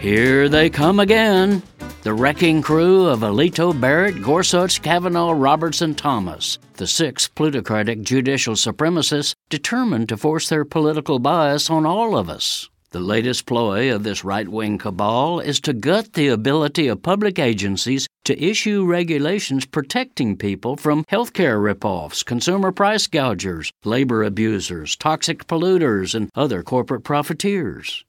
[0.00, 1.62] Here they come again.
[2.04, 8.54] The wrecking crew of Alito, Barrett, Gorsuch, Kavanaugh, Roberts and, Thomas, the six plutocratic judicial
[8.54, 12.70] supremacists determined to force their political bias on all of us.
[12.92, 17.38] The latest ploy of this right wing cabal is to gut the ability of public
[17.38, 25.46] agencies to issue regulations protecting people from healthcare ripoffs, consumer price gougers, labor abusers, toxic
[25.46, 28.02] polluters, and other corporate profiteers.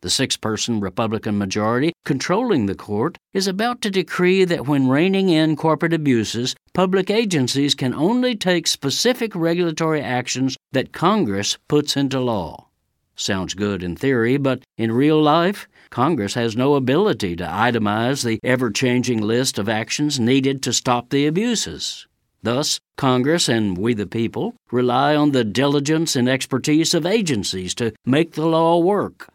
[0.00, 5.28] The six person Republican majority controlling the court is about to decree that when reining
[5.28, 12.20] in corporate abuses, public agencies can only take specific regulatory actions that Congress puts into
[12.20, 12.68] law.
[13.16, 18.38] Sounds good in theory, but in real life, Congress has no ability to itemize the
[18.44, 22.06] ever changing list of actions needed to stop the abuses.
[22.44, 27.92] Thus, Congress and we the people rely on the diligence and expertise of agencies to
[28.06, 29.28] make the law work.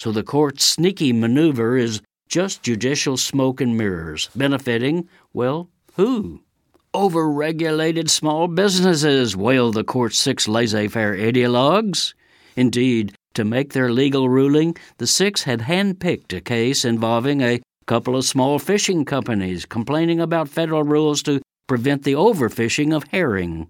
[0.00, 6.40] So the court's sneaky maneuver is just judicial smoke and mirrors, benefiting, well, who?
[6.94, 12.14] Overregulated small businesses, wail the court's six laissez faire ideologues.
[12.56, 18.16] Indeed, to make their legal ruling, the six had handpicked a case involving a couple
[18.16, 23.68] of small fishing companies complaining about federal rules to prevent the overfishing of herring.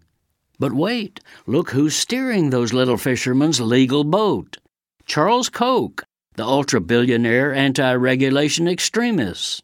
[0.60, 4.58] But wait, look who's steering those little fishermen's legal boat.
[5.06, 9.62] Charles Koch, the ultra billionaire anti regulation extremist.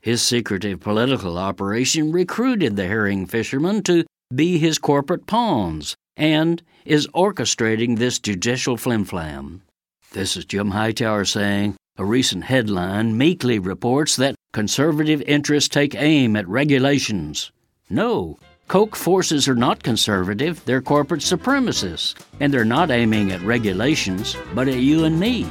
[0.00, 7.06] His secretive political operation recruited the herring fishermen to be his corporate pawns and is
[7.08, 9.60] orchestrating this judicial flimflam.
[10.12, 16.36] This is Jim Hightower saying a recent headline meekly reports that conservative interests take aim
[16.36, 17.50] at regulations.
[17.90, 24.36] No, Koch forces are not conservative, they're corporate supremacists, and they're not aiming at regulations,
[24.54, 25.46] but at you and me.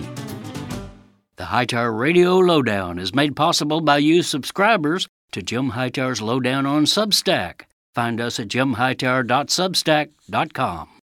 [1.37, 6.85] The Hightower Radio Lowdown is made possible by you subscribers to Jim Hightower's Lowdown on
[6.85, 7.65] Substack.
[7.93, 10.96] Find us at jimhightower.substack.com.